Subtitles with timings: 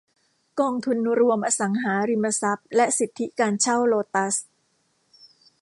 [0.59, 4.45] กองทุนรวมอสังหาริมทรัพย์และสิทธิการเช่าโลตัสส์